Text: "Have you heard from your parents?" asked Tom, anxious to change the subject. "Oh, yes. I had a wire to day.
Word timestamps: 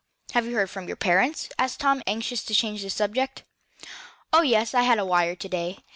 "Have 0.31 0.47
you 0.47 0.55
heard 0.55 0.71
from 0.71 0.87
your 0.87 0.95
parents?" 0.95 1.47
asked 1.59 1.81
Tom, 1.81 2.01
anxious 2.07 2.43
to 2.45 2.55
change 2.55 2.81
the 2.81 2.89
subject. 2.89 3.43
"Oh, 4.33 4.41
yes. 4.41 4.73
I 4.73 4.81
had 4.81 4.97
a 4.97 5.05
wire 5.05 5.35
to 5.35 5.47
day. 5.47 5.77